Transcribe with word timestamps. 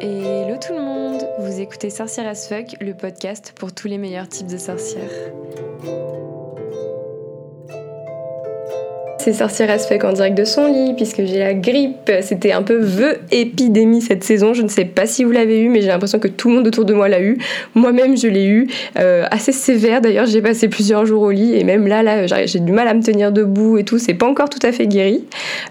Hello 0.00 0.56
tout 0.58 0.74
le 0.74 0.80
monde, 0.80 1.22
vous 1.40 1.60
écoutez 1.60 1.90
Sorcière 1.90 2.28
as 2.28 2.48
Fuck, 2.48 2.76
le 2.80 2.94
podcast 2.94 3.52
pour 3.56 3.74
tous 3.74 3.88
les 3.88 3.98
meilleurs 3.98 4.28
types 4.28 4.46
de 4.46 4.56
sorcières. 4.56 5.10
C'est 9.28 9.34
Sorcière 9.34 9.70
as 9.70 9.86
Fuck 9.86 10.04
en 10.04 10.12
direct 10.14 10.38
de 10.38 10.44
son 10.44 10.72
lit 10.72 10.94
puisque 10.94 11.22
j'ai 11.24 11.38
la 11.38 11.52
grippe. 11.52 12.10
C'était 12.22 12.52
un 12.52 12.62
peu 12.62 12.76
vœu 12.76 13.18
épidémie 13.30 14.00
cette 14.00 14.24
saison. 14.24 14.54
Je 14.54 14.62
ne 14.62 14.68
sais 14.68 14.86
pas 14.86 15.06
si 15.06 15.22
vous 15.22 15.32
l'avez 15.32 15.60
eu, 15.60 15.68
mais 15.68 15.82
j'ai 15.82 15.88
l'impression 15.88 16.18
que 16.18 16.28
tout 16.28 16.48
le 16.48 16.54
monde 16.54 16.66
autour 16.66 16.86
de 16.86 16.94
moi 16.94 17.08
l'a 17.08 17.20
eu. 17.20 17.36
Moi-même, 17.74 18.16
je 18.16 18.26
l'ai 18.26 18.46
eu. 18.46 18.68
Euh, 18.98 19.26
assez 19.30 19.52
sévère 19.52 20.00
d'ailleurs. 20.00 20.24
J'ai 20.24 20.40
passé 20.40 20.68
plusieurs 20.68 21.04
jours 21.04 21.22
au 21.22 21.30
lit 21.30 21.54
et 21.54 21.64
même 21.64 21.86
là, 21.86 22.02
là 22.02 22.26
j'ai 22.46 22.58
du 22.58 22.72
mal 22.72 22.88
à 22.88 22.94
me 22.94 23.02
tenir 23.02 23.30
debout 23.30 23.76
et 23.76 23.84
tout. 23.84 23.98
C'est 23.98 24.14
pas 24.14 24.26
encore 24.26 24.48
tout 24.48 24.66
à 24.66 24.72
fait 24.72 24.86
guéri. 24.86 25.24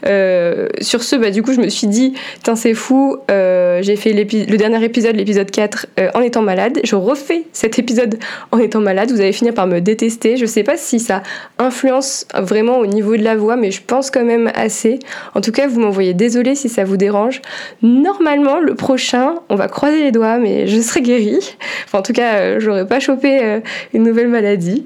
Euh, 0.06 0.68
sur 0.80 1.02
ce, 1.02 1.16
bah, 1.16 1.32
du 1.32 1.42
coup, 1.42 1.54
je 1.54 1.60
me 1.60 1.70
suis 1.70 1.88
dit, 1.88 2.14
tiens, 2.44 2.56
c'est 2.56 2.76
fou. 2.76 3.18
Euh, 3.32 3.82
j'ai 3.82 3.96
fait 3.96 4.14
le 4.14 4.58
dernier 4.58 4.84
épisode, 4.84 5.16
l'épisode 5.16 5.50
4, 5.50 5.88
en 6.14 6.22
étant 6.22 6.44
malade. 6.44 6.80
Je 6.84 6.96
refais 6.96 7.46
cet 7.54 7.80
épisode 7.80 8.20
en 8.52 8.60
étant 8.60 8.82
malade. 8.82 9.12
Vous 9.12 9.20
allez 9.20 9.34
finir 9.34 9.56
par 9.56 9.66
me 9.66 9.80
détester. 9.80 10.38
Je 10.38 10.46
sais 10.46 10.64
pas 10.64 10.78
si 10.78 11.00
ça 11.00 11.24
influence 11.58 12.28
vraiment 12.36 12.78
au 12.78 12.86
niveau 12.86 13.18
de 13.18 13.24
la 13.24 13.36
voix 13.36 13.47
mais 13.56 13.72
je 13.72 13.82
pense 13.82 14.12
quand 14.12 14.26
même 14.26 14.52
assez. 14.56 15.00
En 15.36 15.42
tout 15.42 15.52
cas, 15.52 15.68
vous 15.68 15.80
m'envoyez 15.80 16.14
désolé 16.14 16.56
si 16.56 16.70
ça 16.70 16.84
vous 16.84 16.98
dérange. 16.98 17.42
Normalement, 17.82 18.60
le 18.60 18.76
prochain, 18.76 19.36
on 19.50 19.56
va 19.56 19.68
croiser 19.68 20.04
les 20.04 20.12
doigts, 20.12 20.38
mais 20.38 20.68
je 20.68 20.80
serai 20.80 21.02
guérie. 21.02 21.56
Enfin, 21.86 22.00
en 22.00 22.02
tout 22.02 22.14
cas, 22.14 22.36
euh, 22.36 22.60
j'aurais 22.60 22.88
pas 22.88 23.00
chopé 23.00 23.40
euh, 23.44 23.60
une 23.94 24.04
nouvelle 24.04 24.28
maladie. 24.28 24.86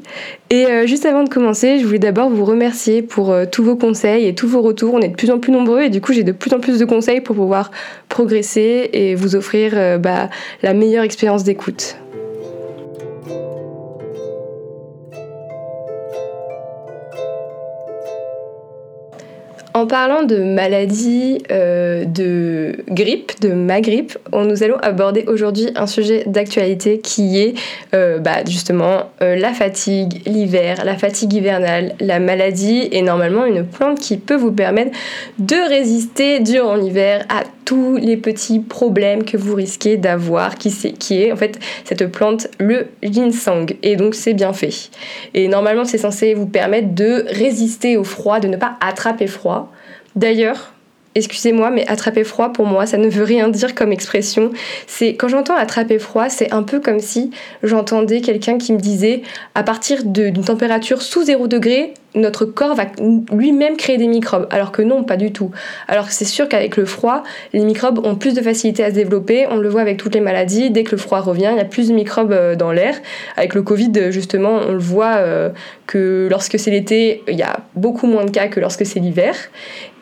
Et 0.49 0.65
euh, 0.65 0.85
juste 0.85 1.05
avant 1.05 1.23
de 1.23 1.29
commencer, 1.29 1.79
je 1.79 1.85
voulais 1.85 1.99
d'abord 1.99 2.29
vous 2.29 2.45
remercier 2.45 3.01
pour 3.01 3.34
tous 3.51 3.63
vos 3.63 3.75
conseils 3.75 4.27
et 4.27 4.35
tous 4.35 4.47
vos 4.47 4.62
retours. 4.62 4.93
On 4.93 4.99
est 4.99 5.09
de 5.09 5.15
plus 5.15 5.31
en 5.31 5.39
plus 5.39 5.51
nombreux 5.51 5.81
et 5.81 5.89
du 5.89 6.01
coup, 6.01 6.13
j'ai 6.13 6.23
de 6.23 6.34
plus 6.34 6.53
en 6.53 6.59
plus 6.59 6.77
de 6.77 6.85
conseils 6.85 7.21
pour 7.21 7.35
pouvoir 7.35 7.71
progresser 8.09 8.89
et 8.93 9.15
vous 9.15 9.35
offrir 9.35 9.99
bah, 9.99 10.29
la 10.62 10.73
meilleure 10.73 11.04
expérience 11.04 11.43
d'écoute. 11.43 12.01
En 19.73 19.87
parlant 19.87 20.23
de 20.23 20.37
maladie, 20.37 21.37
euh, 21.49 22.03
de 22.03 22.83
grippe, 22.89 23.39
de 23.41 23.53
ma 23.53 23.79
grippe, 23.79 24.17
nous 24.33 24.63
allons 24.63 24.77
aborder 24.77 25.23
aujourd'hui 25.27 25.69
un 25.75 25.87
sujet 25.87 26.23
d'actualité 26.27 26.99
qui 26.99 27.39
est 27.39 27.53
euh, 27.93 28.19
bah, 28.19 28.43
justement 28.45 29.11
euh, 29.21 29.35
la 29.37 29.53
fatigue, 29.53 30.21
l'hiver, 30.25 30.83
la 30.83 30.97
fatigue 30.97 31.33
hivernale, 31.33 31.95
la 32.01 32.19
maladie 32.19 32.89
et 32.91 33.01
normalement 33.01 33.45
une 33.45 33.65
plante 33.65 33.99
qui 33.99 34.17
peut 34.17 34.35
vous 34.35 34.51
permettre 34.51 34.91
de 35.39 35.69
résister 35.69 36.41
durant 36.41 36.75
l'hiver 36.75 37.25
à 37.29 37.43
tous 37.65 37.98
les 37.98 38.17
petits 38.17 38.59
problèmes 38.59 39.23
que 39.23 39.37
vous 39.37 39.55
risquez 39.55 39.98
d'avoir, 39.98 40.57
qui, 40.57 40.71
qui 40.93 41.21
est 41.21 41.31
en 41.31 41.35
fait 41.35 41.59
cette 41.85 42.05
plante, 42.12 42.48
le 42.59 42.87
ginseng. 43.04 43.67
Et 43.84 43.95
donc 43.95 44.15
c'est 44.15 44.34
bien 44.34 44.54
fait. 44.54 44.90
Et 45.34 45.48
normalement 45.48 45.85
c'est 45.85 45.98
censé 45.98 46.34
vous 46.34 46.48
permettre 46.48 46.93
de 46.93 47.26
résister 47.27 47.98
au 47.98 48.04
froid, 48.04 48.39
de 48.39 48.48
ne 48.48 48.57
pas 48.57 48.77
attraper 48.82 49.27
froid. 49.27 49.71
D'ailleurs, 50.15 50.73
excusez-moi, 51.15 51.70
mais 51.70 51.87
attraper 51.87 52.23
froid 52.23 52.54
pour 52.54 52.65
moi, 52.65 52.85
ça 52.85 52.98
ne 52.98 53.09
veut 53.09 53.23
rien 53.23 53.49
dire 53.49 53.76
comme 53.76 53.91
expression. 53.91 54.51
C'est 54.87 55.15
quand 55.15 55.27
j'entends 55.27 55.55
attraper 55.55 55.99
froid, 55.99 56.29
c'est 56.29 56.54
un 56.54 56.63
peu 56.63 56.79
comme 56.79 56.99
si 56.99 57.31
j'entendais 57.63 58.21
quelqu'un 58.21 58.57
qui 58.57 58.73
me 58.73 58.79
disait 58.79 59.21
à 59.55 59.63
partir 59.63 60.04
d'une 60.04 60.43
température 60.43 61.01
sous 61.01 61.23
0 61.23 61.48
degré, 61.48 61.93
notre 62.13 62.45
corps 62.45 62.76
va 62.76 62.85
lui-même 63.32 63.77
créer 63.77 63.98
des 63.98 64.07
microbes, 64.07 64.47
alors 64.50 64.72
que 64.72 64.81
non, 64.81 65.03
pas 65.03 65.16
du 65.16 65.31
tout. 65.31 65.51
Alors 65.88 66.09
c'est 66.09 66.25
sûr 66.25 66.50
qu'avec 66.50 66.75
le 66.75 66.85
froid, 66.85 67.23
les 67.53 67.63
microbes 67.63 68.06
ont 68.06 68.16
plus 68.16 68.34
de 68.34 68.41
facilité 68.41 68.84
à 68.84 68.89
se 68.89 68.95
développer. 68.95 69.47
On 69.50 69.56
le 69.57 69.69
voit 69.69 69.81
avec 69.81 69.97
toutes 69.97 70.16
les 70.16 70.22
maladies. 70.22 70.72
Dès 70.72 70.84
que 70.84 70.91
le 70.91 70.97
froid 70.97 71.22
revient, 71.22 71.50
il 71.53 71.57
y 71.57 71.61
a 71.61 71.66
plus 71.66 71.88
de 71.88 71.93
microbes 71.93 72.33
euh, 72.33 72.55
dans 72.55 72.72
l'air. 72.72 72.95
Avec 73.38 73.53
le 73.53 73.61
Covid, 73.61 74.11
justement, 74.11 74.59
on 74.67 74.73
le 74.73 74.79
voit 74.79 75.16
euh, 75.16 75.49
que 75.88 76.28
lorsque 76.29 76.59
c'est 76.59 76.72
l'été, 76.72 77.23
il 77.29 77.38
y 77.38 77.43
a 77.43 77.61
beaucoup 77.75 78.07
moins 78.07 78.25
de 78.25 78.31
cas 78.31 78.47
que 78.47 78.59
lorsque 78.59 78.85
c'est 78.85 78.99
l'hiver. 78.99 79.35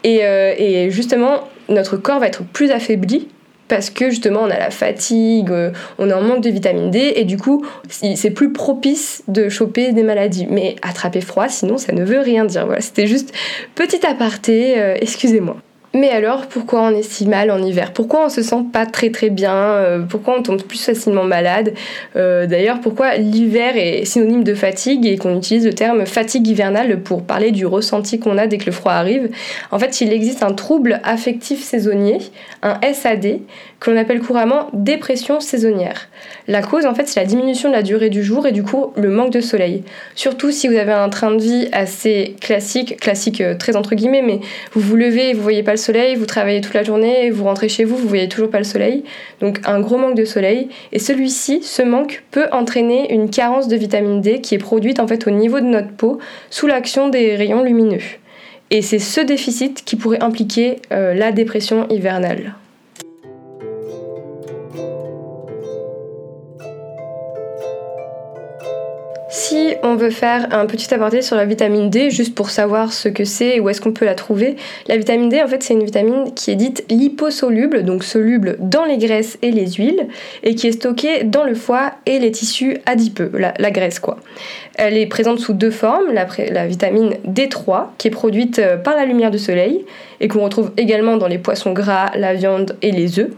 Euh, 0.05 0.53
et, 0.57 0.91
justement, 0.91 1.47
notre 1.67 1.97
corps 1.97 2.19
va 2.19 2.27
être 2.27 2.43
plus 2.43 2.71
affaibli 2.71 3.27
parce 3.67 3.91
que 3.91 4.09
justement 4.09 4.41
on 4.41 4.49
a 4.49 4.57
la 4.57 4.71
fatigue, 4.71 5.51
euh, 5.51 5.69
on 5.99 6.09
est 6.09 6.13
en 6.13 6.23
manque 6.23 6.41
de 6.41 6.49
vitamine 6.49 6.89
D 6.89 7.13
et 7.15 7.23
du 7.23 7.37
coup 7.37 7.63
c'est 7.87 8.31
plus 8.31 8.51
propice 8.51 9.23
de 9.27 9.47
choper 9.47 9.91
des 9.91 10.01
maladies. 10.01 10.47
Mais 10.49 10.75
attraper 10.81 11.21
froid, 11.21 11.47
sinon 11.49 11.77
ça 11.77 11.93
ne 11.93 12.03
veut 12.03 12.19
rien 12.19 12.45
dire. 12.45 12.65
Voilà, 12.65 12.81
c'était 12.81 13.05
juste 13.05 13.31
petit 13.75 14.03
aparté, 14.05 14.79
euh, 14.79 14.95
excusez-moi. 14.99 15.57
Mais 15.95 16.09
alors, 16.11 16.45
pourquoi 16.45 16.83
on 16.83 16.91
est 16.91 17.01
si 17.01 17.27
mal 17.27 17.49
en 17.49 17.57
hiver? 17.63 17.93
Pourquoi 17.93 18.25
on 18.25 18.29
se 18.29 18.43
sent 18.43 18.63
pas 18.71 18.85
très 18.85 19.09
très 19.09 19.31
bien? 19.31 19.55
Euh, 19.55 19.99
Pourquoi 20.07 20.37
on 20.37 20.43
tombe 20.43 20.61
plus 20.61 20.83
facilement 20.83 21.23
malade? 21.23 21.73
Euh, 22.15 22.45
D'ailleurs, 22.45 22.79
pourquoi 22.79 23.15
l'hiver 23.15 23.73
est 23.75 24.05
synonyme 24.05 24.43
de 24.43 24.53
fatigue 24.53 25.07
et 25.07 25.17
qu'on 25.17 25.35
utilise 25.35 25.65
le 25.65 25.73
terme 25.73 26.05
fatigue 26.05 26.47
hivernale 26.47 27.01
pour 27.01 27.23
parler 27.23 27.49
du 27.51 27.65
ressenti 27.65 28.19
qu'on 28.19 28.37
a 28.37 28.45
dès 28.45 28.59
que 28.59 28.67
le 28.67 28.71
froid 28.71 28.91
arrive? 28.91 29.29
En 29.71 29.79
fait, 29.79 29.99
il 30.01 30.13
existe 30.13 30.43
un 30.43 30.53
trouble 30.53 31.01
affectif 31.03 31.63
saisonnier, 31.63 32.19
un 32.61 32.79
SAD, 32.93 33.39
que 33.79 33.89
l'on 33.89 33.97
appelle 33.97 34.19
couramment 34.19 34.67
dépression 34.73 35.39
saisonnière. 35.39 36.09
La 36.47 36.61
cause, 36.61 36.85
en 36.85 36.93
fait, 36.93 37.07
c'est 37.07 37.19
la 37.19 37.25
diminution 37.25 37.69
de 37.69 37.73
la 37.73 37.81
durée 37.81 38.09
du 38.09 38.23
jour 38.23 38.45
et 38.45 38.51
du 38.51 38.61
coup 38.61 38.91
le 38.95 39.09
manque 39.09 39.31
de 39.31 39.41
soleil. 39.41 39.83
Surtout 40.15 40.51
si 40.51 40.67
vous 40.67 40.75
avez 40.75 40.91
un 40.91 41.09
train 41.09 41.31
de 41.31 41.41
vie 41.41 41.67
assez 41.71 42.35
classique, 42.41 42.99
classique 42.99 43.41
euh, 43.41 43.55
très 43.55 43.75
entre 43.75 43.95
guillemets, 43.95 44.21
mais 44.21 44.39
vous 44.73 44.81
vous 44.81 44.95
levez 44.95 45.29
et 45.29 45.33
vous 45.33 45.41
voyez 45.41 45.63
pas 45.63 45.71
le 45.71 45.77
soleil, 45.79 46.15
vous 46.15 46.25
travaillez 46.25 46.61
toute 46.61 46.73
la 46.73 46.83
journée 46.83 47.29
vous 47.29 47.43
rentrez 47.43 47.69
chez 47.69 47.83
vous, 47.83 47.95
vous 47.95 48.07
voyez 48.07 48.27
toujours 48.27 48.49
pas 48.49 48.57
le 48.57 48.63
soleil. 48.63 49.03
Donc 49.41 49.59
un 49.65 49.79
gros 49.79 49.97
manque 49.97 50.15
de 50.15 50.25
soleil. 50.25 50.69
Et 50.91 50.99
celui-ci, 50.99 51.61
ce 51.63 51.81
manque 51.81 52.23
peut 52.31 52.47
entraîner 52.51 53.13
une 53.13 53.29
carence 53.29 53.67
de 53.67 53.75
vitamine 53.75 54.21
D 54.21 54.41
qui 54.41 54.55
est 54.55 54.59
produite 54.59 54.99
en 54.99 55.07
fait 55.07 55.27
au 55.27 55.31
niveau 55.31 55.59
de 55.59 55.65
notre 55.65 55.91
peau 55.91 56.19
sous 56.49 56.67
l'action 56.67 57.09
des 57.09 57.35
rayons 57.35 57.63
lumineux. 57.63 58.03
Et 58.71 58.81
c'est 58.81 58.99
ce 58.99 59.21
déficit 59.21 59.83
qui 59.83 59.95
pourrait 59.95 60.21
impliquer 60.21 60.77
euh, 60.91 61.13
la 61.13 61.31
dépression 61.31 61.87
hivernale. 61.89 62.53
Si 69.49 69.73
on 69.81 69.95
veut 69.95 70.11
faire 70.11 70.49
un 70.51 70.67
petit 70.67 70.93
aparté 70.93 71.23
sur 71.23 71.35
la 71.35 71.43
vitamine 71.43 71.89
D, 71.89 72.11
juste 72.11 72.35
pour 72.35 72.51
savoir 72.51 72.93
ce 72.93 73.09
que 73.09 73.25
c'est 73.25 73.55
et 73.55 73.59
où 73.59 73.67
est-ce 73.67 73.81
qu'on 73.81 73.93
peut 73.93 74.05
la 74.05 74.13
trouver, 74.13 74.57
la 74.87 74.95
vitamine 74.95 75.27
D, 75.27 75.41
en 75.41 75.47
fait, 75.47 75.63
c'est 75.63 75.73
une 75.73 75.83
vitamine 75.83 76.35
qui 76.35 76.51
est 76.51 76.55
dite 76.55 76.85
liposoluble, 76.91 77.81
donc 77.81 78.03
soluble 78.03 78.57
dans 78.59 78.85
les 78.85 78.99
graisses 78.99 79.39
et 79.41 79.49
les 79.49 79.71
huiles, 79.71 80.07
et 80.43 80.53
qui 80.53 80.67
est 80.67 80.73
stockée 80.73 81.23
dans 81.23 81.45
le 81.45 81.55
foie 81.55 81.93
et 82.05 82.19
les 82.19 82.29
tissus 82.29 82.77
adipeux, 82.85 83.31
la, 83.33 83.71
graisse 83.71 83.97
quoi. 83.97 84.17
Elle 84.75 84.95
est 84.95 85.07
présente 85.07 85.39
sous 85.39 85.53
deux 85.53 85.71
formes, 85.71 86.13
la, 86.13 86.27
la 86.51 86.67
vitamine 86.67 87.15
D3, 87.27 87.87
qui 87.97 88.07
est 88.07 88.11
produite 88.11 88.59
euh, 88.59 88.77
par 88.77 88.95
la 88.95 89.05
lumière 89.05 89.31
du 89.31 89.39
soleil, 89.39 89.83
et 90.21 90.27
qu'on 90.27 90.43
retrouve 90.43 90.71
également 90.77 91.17
dans 91.17 91.27
les 91.27 91.39
poissons 91.39 91.73
gras, 91.73 92.11
la 92.15 92.35
viande 92.35 92.77
et 92.83 92.91
les 92.91 93.17
œufs. 93.17 93.31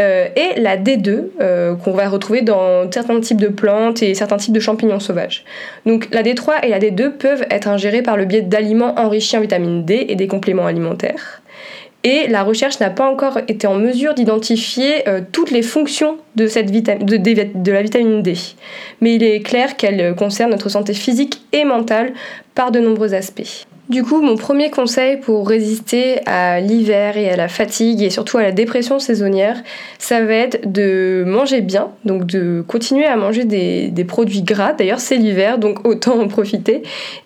Euh, 0.00 0.28
et 0.36 0.58
la 0.58 0.78
D2 0.78 1.24
euh, 1.40 1.74
qu'on 1.74 1.92
va 1.92 2.08
retrouver 2.08 2.40
dans 2.40 2.90
certains 2.90 3.20
types 3.20 3.40
de 3.40 3.48
plantes 3.48 4.02
et 4.02 4.14
certains 4.14 4.38
types 4.38 4.54
de 4.54 4.60
champignons 4.60 5.00
sauvages. 5.00 5.44
Donc 5.84 6.08
la 6.12 6.22
D3 6.22 6.64
et 6.64 6.68
la 6.68 6.78
D2 6.78 7.10
peuvent 7.10 7.44
être 7.50 7.68
ingérées 7.68 8.02
par 8.02 8.16
le 8.16 8.24
biais 8.24 8.40
d'aliments 8.40 8.98
enrichis 8.98 9.36
en 9.36 9.40
vitamine 9.40 9.84
D 9.84 10.06
et 10.08 10.14
des 10.14 10.28
compléments 10.28 10.66
alimentaires. 10.66 11.42
Et 12.04 12.26
la 12.26 12.42
recherche 12.42 12.80
n'a 12.80 12.90
pas 12.90 13.08
encore 13.08 13.38
été 13.46 13.66
en 13.66 13.76
mesure 13.76 14.14
d'identifier 14.14 15.08
euh, 15.08 15.20
toutes 15.30 15.50
les 15.50 15.62
fonctions 15.62 16.16
de, 16.34 16.48
la 17.70 17.82
vitamine 17.82 18.22
D. 18.22 18.34
Mais 19.00 19.14
il 19.14 19.22
est 19.22 19.40
clair 19.40 19.76
qu'elle 19.76 20.16
concerne 20.16 20.50
notre 20.50 20.68
santé 20.68 20.94
physique 20.94 21.42
et 21.52 21.64
mentale 21.64 22.12
par 22.54 22.72
de 22.72 22.80
nombreux 22.80 23.14
aspects. 23.14 23.66
Du 23.88 24.04
coup, 24.04 24.22
mon 24.22 24.36
premier 24.36 24.70
conseil 24.70 25.16
pour 25.16 25.48
résister 25.48 26.20
à 26.26 26.60
l'hiver 26.60 27.16
et 27.16 27.28
à 27.28 27.36
la 27.36 27.48
fatigue 27.48 28.00
et 28.00 28.10
surtout 28.10 28.38
à 28.38 28.42
la 28.42 28.52
dépression 28.52 29.00
saisonnière, 29.00 29.60
ça 29.98 30.24
va 30.24 30.34
être 30.34 30.70
de 30.70 31.24
manger 31.26 31.62
bien, 31.62 31.88
donc 32.04 32.24
de 32.24 32.64
continuer 32.66 33.06
à 33.06 33.16
manger 33.16 33.44
des, 33.44 34.04
produits 34.04 34.42
gras. 34.42 34.72
D'ailleurs, 34.72 35.00
c'est 35.00 35.16
l'hiver, 35.16 35.58
donc 35.58 35.84
autant 35.86 36.20
en 36.20 36.28
profiter. 36.28 36.82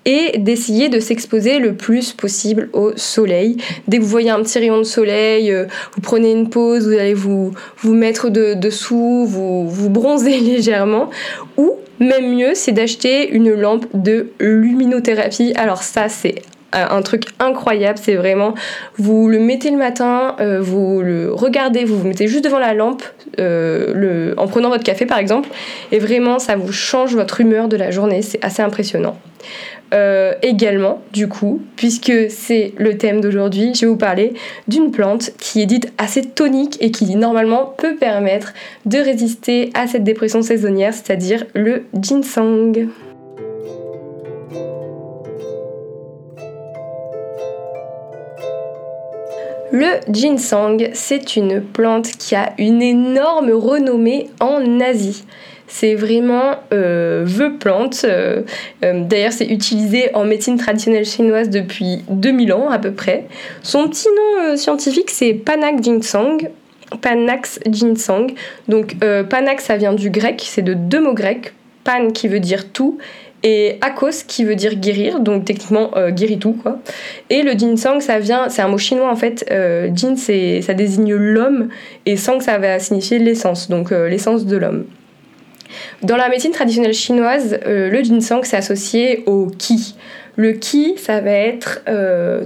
Et 0.06 0.38
d'essayer 0.38 0.88
de 0.88 0.98
s'exposer 0.98 1.58
le 1.58 1.74
plus 1.74 2.14
possible 2.14 2.70
au 2.72 2.96
soleil. 2.96 3.58
Dès 3.86 3.98
que 3.98 4.02
vous 4.02 4.08
voyez 4.08 4.30
un 4.30 4.42
petit 4.42 4.58
rayon 4.58 4.78
de 4.78 4.84
soleil, 4.84 5.52
euh, 5.52 5.66
vous 5.94 6.00
prenez 6.00 6.32
une 6.32 6.48
pause, 6.48 6.88
vous 6.88 6.94
allez 6.94 7.14
vous, 7.14 7.52
vous 7.78 7.94
mettre 7.94 8.30
dessous, 8.30 9.26
vous, 9.26 9.68
vous 9.68 9.90
bronzer 9.90 10.40
légèrement. 10.40 11.10
Ou 11.58 11.76
même 12.00 12.34
mieux, 12.34 12.54
c'est 12.54 12.72
d'acheter 12.72 13.30
une 13.30 13.52
lampe 13.52 13.86
de 13.94 14.30
luminothérapie. 14.40 15.52
Alors 15.56 15.82
ça, 15.82 16.08
c'est 16.08 16.42
un 16.72 17.02
truc 17.02 17.24
incroyable, 17.38 17.98
c'est 18.02 18.16
vraiment, 18.16 18.54
vous 18.98 19.28
le 19.28 19.38
mettez 19.38 19.70
le 19.70 19.78
matin, 19.78 20.36
euh, 20.40 20.60
vous 20.60 21.00
le 21.00 21.32
regardez, 21.32 21.84
vous 21.84 21.98
vous 21.98 22.06
mettez 22.06 22.28
juste 22.28 22.44
devant 22.44 22.58
la 22.58 22.74
lampe, 22.74 23.02
euh, 23.38 24.34
en 24.36 24.46
prenant 24.46 24.68
votre 24.68 24.84
café 24.84 25.06
par 25.06 25.18
exemple, 25.18 25.48
et 25.92 25.98
vraiment 25.98 26.38
ça 26.38 26.56
vous 26.56 26.72
change 26.72 27.14
votre 27.14 27.40
humeur 27.40 27.68
de 27.68 27.76
la 27.76 27.90
journée, 27.90 28.20
c'est 28.22 28.44
assez 28.44 28.62
impressionnant. 28.62 29.16
Euh, 29.94 30.34
également, 30.42 31.00
du 31.12 31.28
coup, 31.28 31.62
puisque 31.76 32.12
c'est 32.28 32.72
le 32.76 32.98
thème 32.98 33.20
d'aujourd'hui, 33.20 33.72
je 33.74 33.82
vais 33.82 33.86
vous 33.86 33.96
parler 33.96 34.34
d'une 34.66 34.90
plante 34.90 35.30
qui 35.38 35.62
est 35.62 35.66
dite 35.66 35.92
assez 35.98 36.22
tonique 36.22 36.76
et 36.80 36.90
qui 36.90 37.14
normalement 37.14 37.74
peut 37.78 37.96
permettre 37.96 38.52
de 38.84 38.98
résister 38.98 39.70
à 39.74 39.86
cette 39.86 40.04
dépression 40.04 40.42
saisonnière, 40.42 40.92
c'est-à-dire 40.92 41.44
le 41.54 41.84
ginseng. 42.00 42.88
Le 49.72 50.00
ginseng, 50.10 50.90
c'est 50.94 51.36
une 51.36 51.60
plante 51.60 52.10
qui 52.18 52.34
a 52.34 52.54
une 52.56 52.80
énorme 52.80 53.50
renommée 53.50 54.30
en 54.40 54.80
Asie. 54.80 55.24
C'est 55.68 55.94
vraiment 55.94 56.56
euh, 56.72 57.26
plante. 57.58 58.02
Euh, 58.04 58.42
euh, 58.84 59.02
d'ailleurs, 59.04 59.32
c'est 59.32 59.46
utilisé 59.46 60.14
en 60.14 60.24
médecine 60.24 60.56
traditionnelle 60.56 61.04
chinoise 61.04 61.50
depuis 61.50 62.04
2000 62.08 62.52
ans 62.52 62.70
à 62.70 62.78
peu 62.78 62.92
près. 62.92 63.26
Son 63.62 63.88
petit 63.88 64.08
nom 64.08 64.56
scientifique, 64.56 65.10
c'est 65.10 65.34
Panax 65.34 65.82
ginseng. 65.82 66.48
Panax 67.00 67.58
ginseng. 67.68 68.28
Donc, 68.68 68.96
Panax, 69.28 69.64
ça 69.64 69.76
vient 69.76 69.92
du 69.92 70.10
grec, 70.10 70.42
c'est 70.44 70.62
de 70.62 70.74
deux 70.74 71.00
mots 71.00 71.14
grecs. 71.14 71.52
Pan 71.84 72.10
qui 72.10 72.26
veut 72.26 72.40
dire 72.40 72.72
tout 72.72 72.98
et 73.42 73.78
akos 73.80 74.24
qui 74.26 74.44
veut 74.44 74.56
dire 74.56 74.74
guérir, 74.74 75.20
donc 75.20 75.44
techniquement 75.44 75.90
euh, 75.96 76.10
guérit 76.10 76.38
tout. 76.38 76.56
Et 77.30 77.42
le 77.42 77.52
ginseng 77.52 78.00
ça 78.00 78.18
vient, 78.18 78.48
c'est 78.48 78.62
un 78.62 78.68
mot 78.68 78.78
chinois 78.78 79.10
en 79.10 79.14
fait, 79.14 79.46
euh, 79.50 79.88
jin 79.94 80.16
ça 80.16 80.74
désigne 80.74 81.14
l'homme 81.14 81.68
et 82.06 82.16
sang 82.16 82.40
ça 82.40 82.58
va 82.58 82.80
signifier 82.80 83.18
l'essence, 83.20 83.68
donc 83.68 83.92
euh, 83.92 84.08
l'essence 84.08 84.46
de 84.46 84.56
l'homme. 84.56 84.84
Dans 86.02 86.16
la 86.16 86.28
médecine 86.28 86.52
traditionnelle 86.52 86.94
chinoise, 86.94 87.58
le 87.64 88.02
ginseng 88.02 88.42
c'est 88.42 88.56
associé 88.56 89.22
au 89.26 89.46
qi. 89.46 89.94
Le 90.36 90.52
qi, 90.52 90.94
ça 90.98 91.20
va 91.20 91.30
être, 91.30 91.82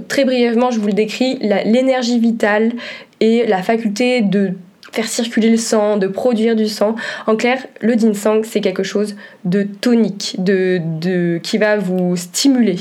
très 0.07 0.23
brièvement, 0.23 0.71
je 0.71 0.79
vous 0.79 0.87
le 0.87 0.93
décris, 0.93 1.37
l'énergie 1.41 2.19
vitale 2.19 2.71
et 3.19 3.45
la 3.45 3.61
faculté 3.61 4.21
de 4.21 4.53
faire 4.91 5.07
circuler 5.07 5.49
le 5.49 5.57
sang, 5.57 5.97
de 5.97 6.07
produire 6.07 6.55
du 6.55 6.67
sang. 6.67 6.95
En 7.27 7.35
clair, 7.35 7.65
le 7.79 7.93
ginseng, 7.93 8.41
c'est 8.43 8.61
quelque 8.61 8.83
chose 8.83 9.15
de 9.45 9.63
tonique, 9.63 10.35
de, 10.39 11.39
qui 11.41 11.57
va 11.57 11.77
vous 11.77 12.15
stimuler. 12.15 12.77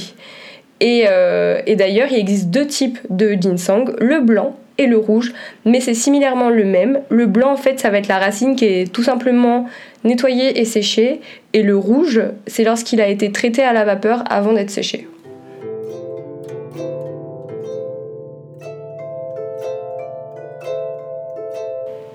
Et, 0.81 1.05
euh, 1.09 1.61
et 1.67 1.77
d'ailleurs, 1.77 2.09
il 2.11 2.19
existe 2.19 2.49
deux 2.49 2.67
types 2.67 2.99
de 3.11 3.37
ginseng, 3.41 3.85
le 3.99 4.21
blanc 4.21 4.57
et 4.81 4.87
le 4.87 4.97
rouge, 4.97 5.33
mais 5.67 5.79
c'est 5.81 5.95
similairement 5.95 6.49
le 6.49 6.65
même. 6.65 7.01
Le 7.11 7.27
blanc, 7.27 7.53
en 7.53 7.57
fait, 7.57 7.79
ça 7.79 7.91
va 7.91 7.99
être 7.99 8.09
la 8.09 8.19
racine 8.19 8.57
qui 8.57 8.65
est 8.65 8.93
tout 8.93 9.03
simplement 9.03 9.67
nettoyée 10.05 10.59
et 10.59 10.65
séchée, 10.65 11.21
et 11.53 11.63
le 11.63 11.77
rouge, 11.77 12.23
c'est 12.47 12.65
lorsqu'il 12.65 13.01
a 13.01 13.07
été 13.07 13.31
traité 13.31 13.63
à 13.63 13.75
la 13.75 13.85
vapeur 13.85 14.25
avant 14.31 14.55
d'être 14.55 14.71
séché. 14.71 15.07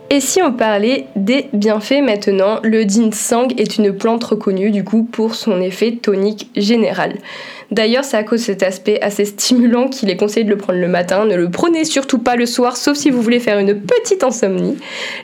Et 0.09 0.21
si 0.21 0.41
on 0.41 0.53
parlait 0.53 1.07
des 1.15 1.47
bienfaits 1.51 2.01
maintenant, 2.01 2.59
le 2.63 2.83
ginseng 2.83 3.49
est 3.57 3.77
une 3.77 3.91
plante 3.91 4.23
reconnue 4.23 4.71
du 4.71 4.83
coup 4.83 5.03
pour 5.03 5.35
son 5.35 5.59
effet 5.59 5.91
tonique 6.01 6.49
général. 6.55 7.15
D'ailleurs, 7.71 8.03
c'est 8.03 8.17
à 8.17 8.23
cause 8.23 8.41
de 8.41 8.45
cet 8.45 8.63
aspect 8.63 8.99
assez 9.01 9.25
stimulant 9.25 9.87
qu'il 9.87 10.09
est 10.09 10.17
conseillé 10.17 10.43
de 10.43 10.49
le 10.49 10.57
prendre 10.57 10.79
le 10.79 10.87
matin. 10.87 11.25
Ne 11.25 11.35
le 11.35 11.49
prenez 11.49 11.85
surtout 11.85 12.19
pas 12.19 12.35
le 12.35 12.45
soir, 12.45 12.77
sauf 12.77 12.97
si 12.97 13.09
vous 13.09 13.21
voulez 13.21 13.39
faire 13.39 13.59
une 13.59 13.79
petite 13.79 14.23
insomnie. 14.23 14.77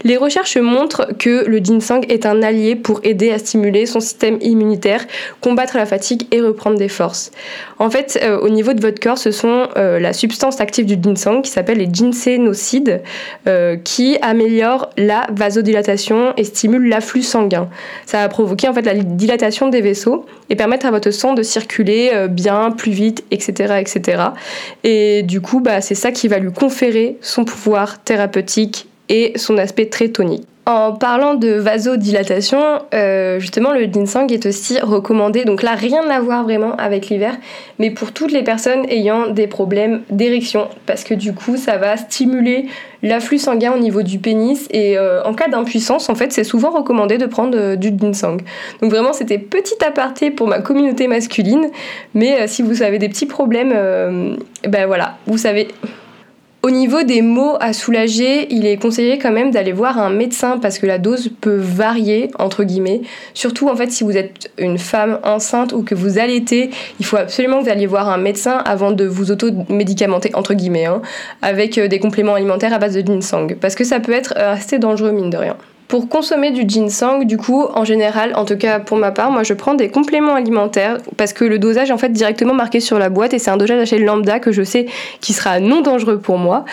Les 0.03 0.17
recherches 0.17 0.57
montrent 0.57 1.07
que 1.17 1.45
le 1.45 1.57
ginseng 1.59 2.01
est 2.09 2.25
un 2.25 2.41
allié 2.41 2.75
pour 2.75 2.99
aider 3.03 3.31
à 3.31 3.39
stimuler 3.39 3.85
son 3.85 3.99
système 3.99 4.37
immunitaire, 4.41 5.05
combattre 5.39 5.77
la 5.77 5.85
fatigue 5.85 6.27
et 6.31 6.41
reprendre 6.41 6.77
des 6.77 6.89
forces. 6.89 7.31
En 7.79 7.89
fait, 7.89 8.19
euh, 8.23 8.39
au 8.39 8.49
niveau 8.49 8.73
de 8.73 8.81
votre 8.81 8.99
corps, 8.99 9.17
ce 9.17 9.31
sont 9.31 9.67
euh, 9.77 9.99
la 9.99 10.13
substance 10.13 10.61
active 10.61 10.85
du 10.85 10.97
ginseng 11.01 11.41
qui 11.41 11.51
s'appelle 11.51 11.77
les 11.77 11.89
ginsénocides 11.91 13.01
euh, 13.47 13.77
qui 13.77 14.17
améliorent 14.21 14.89
la 14.97 15.27
vasodilatation 15.31 16.33
et 16.37 16.43
stimulent 16.43 16.87
l'afflux 16.87 17.23
sanguin. 17.23 17.69
Ça 18.05 18.19
va 18.19 18.29
provoquer 18.29 18.67
en 18.67 18.73
fait 18.73 18.81
la 18.81 18.95
dilatation 18.95 19.69
des 19.69 19.81
vaisseaux 19.81 20.25
et 20.49 20.55
permettre 20.55 20.85
à 20.85 20.91
votre 20.91 21.11
sang 21.11 21.33
de 21.33 21.43
circuler 21.43 22.11
bien, 22.31 22.71
plus 22.71 22.91
vite, 22.91 23.23
etc. 23.31 23.75
etc. 23.79 24.23
Et 24.83 25.23
du 25.23 25.41
coup, 25.41 25.59
bah, 25.59 25.81
c'est 25.81 25.95
ça 25.95 26.11
qui 26.11 26.27
va 26.27 26.39
lui 26.39 26.51
conférer 26.51 27.17
son 27.21 27.45
pouvoir 27.45 28.03
thérapeutique 28.03 28.87
et 29.11 29.33
son 29.35 29.57
aspect 29.57 29.87
très 29.87 30.07
tonique. 30.07 30.47
En 30.67 30.93
parlant 30.93 31.33
de 31.33 31.49
vasodilatation, 31.53 32.61
euh, 32.93 33.39
justement, 33.39 33.73
le 33.73 33.85
ginseng 33.91 34.31
est 34.31 34.45
aussi 34.45 34.79
recommandé. 34.79 35.43
Donc 35.43 35.63
là, 35.63 35.73
rien 35.73 36.07
à 36.09 36.19
voir 36.21 36.43
vraiment 36.43 36.75
avec 36.75 37.09
l'hiver, 37.09 37.35
mais 37.79 37.89
pour 37.89 38.11
toutes 38.11 38.31
les 38.31 38.43
personnes 38.43 38.85
ayant 38.87 39.27
des 39.27 39.47
problèmes 39.47 40.03
d'érection, 40.11 40.67
parce 40.85 41.03
que 41.03 41.15
du 41.15 41.33
coup, 41.33 41.57
ça 41.57 41.77
va 41.77 41.97
stimuler 41.97 42.67
l'afflux 43.01 43.39
sanguin 43.39 43.73
au 43.73 43.79
niveau 43.79 44.03
du 44.03 44.19
pénis. 44.19 44.67
Et 44.69 44.99
euh, 44.99 45.23
en 45.23 45.33
cas 45.33 45.49
d'impuissance, 45.49 46.09
en 46.09 46.15
fait, 46.15 46.31
c'est 46.31 46.43
souvent 46.43 46.69
recommandé 46.69 47.17
de 47.17 47.25
prendre 47.25 47.57
euh, 47.57 47.75
du 47.75 47.89
ginseng. 47.89 48.37
Donc 48.81 48.91
vraiment, 48.91 49.13
c'était 49.13 49.39
petit 49.39 49.83
aparté 49.83 50.29
pour 50.29 50.47
ma 50.47 50.59
communauté 50.59 51.07
masculine. 51.07 51.69
Mais 52.13 52.47
si 52.47 52.61
vous 52.61 52.83
avez 52.83 52.99
des 52.99 53.09
petits 53.09 53.25
problèmes, 53.25 53.71
ben 54.67 54.85
voilà, 54.85 55.17
vous 55.25 55.39
savez 55.39 55.69
au 56.63 56.69
niveau 56.69 57.01
des 57.01 57.23
maux 57.23 57.57
à 57.59 57.73
soulager, 57.73 58.53
il 58.53 58.67
est 58.67 58.77
conseillé 58.77 59.17
quand 59.17 59.31
même 59.31 59.49
d'aller 59.49 59.71
voir 59.71 59.97
un 59.97 60.11
médecin 60.11 60.59
parce 60.59 60.77
que 60.77 60.85
la 60.85 60.99
dose 60.99 61.31
peut 61.41 61.57
varier 61.57 62.29
entre 62.37 62.63
guillemets. 62.63 63.01
Surtout 63.33 63.67
en 63.67 63.75
fait 63.75 63.91
si 63.91 64.03
vous 64.03 64.15
êtes 64.15 64.51
une 64.59 64.77
femme 64.77 65.19
enceinte 65.23 65.73
ou 65.73 65.81
que 65.81 65.95
vous 65.95 66.19
allaitez, 66.19 66.69
il 66.99 67.05
faut 67.05 67.17
absolument 67.17 67.59
que 67.59 67.63
vous 67.63 67.69
alliez 67.71 67.87
voir 67.87 68.09
un 68.09 68.17
médecin 68.17 68.57
avant 68.57 68.91
de 68.91 69.05
vous 69.05 69.31
auto-médicamenter 69.31 70.35
entre 70.35 70.53
guillemets 70.53 70.85
hein, 70.85 71.01
avec 71.41 71.79
euh, 71.79 71.87
des 71.87 71.97
compléments 71.99 72.35
alimentaires 72.35 72.73
à 72.73 72.77
base 72.77 72.93
de 72.93 73.01
ginseng 73.01 73.55
parce 73.59 73.73
que 73.73 73.83
ça 73.83 73.99
peut 73.99 74.13
être 74.13 74.35
euh, 74.37 74.53
assez 74.53 74.77
dangereux 74.77 75.11
mine 75.11 75.31
de 75.31 75.37
rien. 75.37 75.57
Pour 75.91 76.07
consommer 76.07 76.51
du 76.51 76.63
ginseng, 76.65 77.25
du 77.25 77.35
coup, 77.35 77.65
en 77.75 77.83
général, 77.83 78.33
en 78.37 78.45
tout 78.45 78.55
cas 78.55 78.79
pour 78.79 78.95
ma 78.95 79.11
part, 79.11 79.29
moi 79.29 79.43
je 79.43 79.53
prends 79.53 79.73
des 79.73 79.89
compléments 79.89 80.35
alimentaires 80.35 80.99
parce 81.17 81.33
que 81.33 81.43
le 81.43 81.59
dosage 81.59 81.89
est 81.89 81.91
en 81.91 81.97
fait 81.97 82.13
directement 82.13 82.53
marqué 82.53 82.79
sur 82.79 82.97
la 82.97 83.09
boîte 83.09 83.33
et 83.33 83.39
c'est 83.39 83.51
un 83.51 83.57
dosage 83.57 83.77
l'échelle 83.77 84.05
lambda 84.05 84.39
que 84.39 84.53
je 84.53 84.63
sais 84.63 84.85
qui 85.19 85.33
sera 85.33 85.59
non 85.59 85.81
dangereux 85.81 86.17
pour 86.17 86.37
moi 86.37 86.63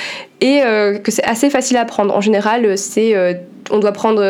et 0.41 0.63
euh, 0.63 0.99
que 0.99 1.11
c'est 1.11 1.25
assez 1.25 1.51
facile 1.51 1.79
à 1.79 1.85
prendre. 1.85 2.15
En 2.15 2.21
général, 2.21 2.79
c'est 2.79 3.17
euh, 3.17 3.35
on 3.71 3.79
doit 3.79 3.93
prendre 3.93 4.23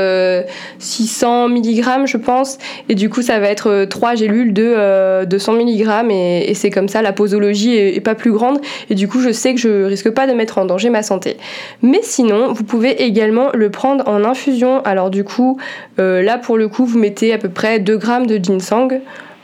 600 0.79 1.44
euh, 1.44 1.49
mg, 1.49 2.06
je 2.06 2.17
pense, 2.17 2.58
et 2.88 2.94
du 2.94 3.11
coup, 3.11 3.23
ça 3.23 3.38
va 3.38 3.49
être 3.49 3.85
3 3.85 4.14
gélules 4.14 4.52
de, 4.52 5.26
100 5.38 5.52
mg, 5.55 6.11
et, 6.11 6.55
c'est 6.55 6.70
comme 6.70 6.88
ça, 6.88 7.02
la 7.02 7.12
posologie 7.12 7.76
est, 7.76 8.00
pas 8.00 8.14
plus 8.14 8.32
grande, 8.32 8.61
et 8.90 8.94
du 8.94 9.08
coup, 9.08 9.20
je 9.20 9.31
sais 9.31 9.55
que 9.55 9.61
je 9.61 9.85
risque 9.85 10.11
pas 10.11 10.26
de 10.26 10.32
mettre 10.32 10.58
en 10.58 10.64
danger 10.64 10.91
ma 10.91 11.03
santé. 11.03 11.36
Mais 11.82 12.01
sinon, 12.03 12.53
vous 12.53 12.65
pouvez 12.65 13.03
également 13.03 13.51
le 13.55 13.70
prendre 13.70 14.06
en 14.08 14.24
infusion. 14.24 14.82
Alors, 14.84 15.10
du 15.10 15.24
coup, 15.24 15.58
là, 15.98 16.39
pour 16.39 16.56
le 16.56 16.69
coup, 16.69 16.84
vous 16.84 16.98
mettez 16.98 17.32
à 17.32 17.39
peu 17.39 17.48
près 17.48 17.79
2 17.79 17.98
g 18.01 18.27
de 18.27 18.44
ginseng. 18.44 19.01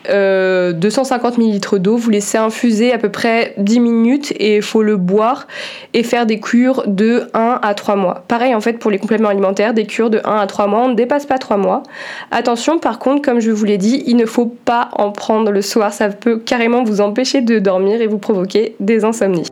250 0.08 1.38
euh, 1.38 1.42
ml 1.42 1.78
d'eau, 1.80 1.96
vous 1.96 2.10
laissez 2.10 2.38
infuser 2.38 2.92
à 2.92 2.98
peu 2.98 3.10
près 3.10 3.54
10 3.58 3.80
minutes 3.80 4.32
et 4.32 4.56
il 4.56 4.62
faut 4.62 4.82
le 4.82 4.96
boire 4.96 5.46
et 5.92 6.02
faire 6.02 6.26
des 6.26 6.40
cures 6.40 6.84
de 6.86 7.28
1 7.34 7.60
à 7.62 7.74
3 7.74 7.96
mois. 7.96 8.24
Pareil 8.28 8.54
en 8.54 8.60
fait 8.60 8.74
pour 8.74 8.90
les 8.90 8.98
compléments 8.98 9.28
alimentaires, 9.28 9.74
des 9.74 9.86
cures 9.86 10.10
de 10.10 10.20
1 10.24 10.36
à 10.36 10.46
3 10.46 10.66
mois, 10.66 10.82
on 10.82 10.88
ne 10.88 10.94
dépasse 10.94 11.26
pas 11.26 11.38
3 11.38 11.56
mois. 11.56 11.82
Attention 12.30 12.78
par 12.78 12.98
contre, 12.98 13.22
comme 13.22 13.40
je 13.40 13.50
vous 13.50 13.64
l'ai 13.64 13.78
dit, 13.78 14.02
il 14.06 14.16
ne 14.16 14.26
faut 14.26 14.46
pas 14.46 14.90
en 14.92 15.10
prendre 15.10 15.50
le 15.50 15.62
soir, 15.62 15.92
ça 15.92 16.08
peut 16.08 16.38
carrément 16.38 16.84
vous 16.84 17.00
empêcher 17.00 17.40
de 17.40 17.58
dormir 17.58 18.00
et 18.00 18.06
vous 18.06 18.18
provoquer 18.18 18.76
des 18.80 19.04
insomnies. 19.04 19.46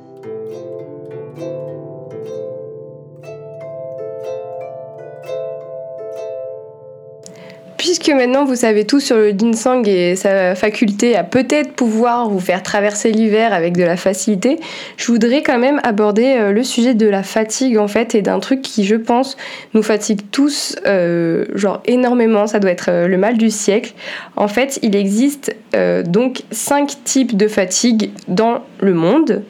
Puisque 7.95 8.09
maintenant 8.09 8.47
vous 8.47 8.57
savez 8.57 8.87
tout 8.87 9.01
sur 9.01 9.19
le 9.19 9.33
ginseng 9.33 9.87
et 9.87 10.17
sa 10.17 10.55
faculté 10.55 11.15
à 11.15 11.25
peut-être 11.25 11.73
pouvoir 11.73 12.31
vous 12.31 12.41
faire 12.41 12.63
traverser 12.63 13.13
l'hiver 13.13 13.53
avec 13.53 13.77
de 13.77 13.83
la 13.83 13.99
facilité, 13.99 14.59
je 14.97 15.13
voudrais 15.13 15.43
quand 15.43 15.59
même 15.59 15.79
aborder 15.85 16.37
euh, 16.39 16.53
le 16.53 16.63
sujet 16.63 16.95
de 16.95 17.07
la 17.07 17.23
fatigue 17.23 17.77
en 17.77 17.89
fait 17.89 18.15
et 18.15 18.23
d'un 18.23 18.41
truc 18.41 18.63
qui 18.63 18.87
je 18.87 18.97
pense 18.97 19.37
nous 19.75 19.83
fatigue 19.83 20.23
tous 20.31 20.75
euh, 20.87 21.45
genre 21.55 21.83
énormément, 21.85 22.47
ça 22.47 22.61
doit 22.61 22.71
être 22.71 22.89
euh, 22.89 23.09
le 23.09 23.19
mal 23.19 23.37
du 23.37 23.51
siècle. 23.51 23.93
En 24.37 24.49
fait 24.49 24.79
il 24.81 24.97
existe 24.97 25.55
donc 26.07 26.45
cinq 26.51 26.97
types 27.05 27.37
de 27.37 27.47
fatigue 27.47 28.11
dans 28.27 28.63
le 28.81 28.95
monde. 28.95 29.43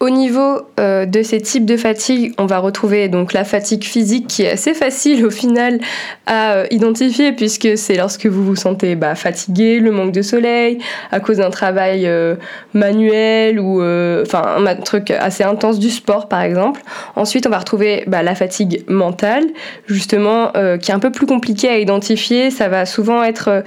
Au 0.00 0.08
niveau 0.08 0.62
euh, 0.80 1.04
de 1.04 1.22
ces 1.22 1.42
types 1.42 1.66
de 1.66 1.76
fatigue, 1.76 2.32
on 2.38 2.46
va 2.46 2.58
retrouver 2.58 3.08
donc 3.08 3.34
la 3.34 3.44
fatigue 3.44 3.84
physique 3.84 4.28
qui 4.28 4.44
est 4.44 4.50
assez 4.50 4.72
facile 4.72 5.26
au 5.26 5.30
final 5.30 5.78
à 6.24 6.52
euh, 6.52 6.66
identifier 6.70 7.32
puisque 7.32 7.76
c'est 7.76 7.96
lorsque 7.96 8.24
vous 8.24 8.42
vous 8.42 8.56
sentez 8.56 8.94
bah, 8.94 9.14
fatigué, 9.14 9.78
le 9.78 9.90
manque 9.90 10.12
de 10.12 10.22
soleil, 10.22 10.78
à 11.12 11.20
cause 11.20 11.36
d'un 11.36 11.50
travail 11.50 12.06
euh, 12.06 12.36
manuel 12.72 13.60
ou 13.60 13.82
enfin 14.22 14.64
un 14.66 14.74
truc 14.76 15.10
assez 15.10 15.44
intense 15.44 15.78
du 15.78 15.90
sport 15.90 16.28
par 16.28 16.40
exemple. 16.40 16.80
Ensuite, 17.14 17.46
on 17.46 17.50
va 17.50 17.58
retrouver 17.58 18.04
bah, 18.06 18.22
la 18.22 18.34
fatigue 18.34 18.84
mentale, 18.88 19.44
justement, 19.86 20.50
qui 20.80 20.90
est 20.90 20.94
un 20.94 20.98
peu 20.98 21.12
plus 21.12 21.26
compliquée 21.26 21.68
à 21.68 21.78
identifier. 21.78 22.50
Ça 22.50 22.68
va 22.68 22.86
souvent 22.86 23.22
être, 23.22 23.62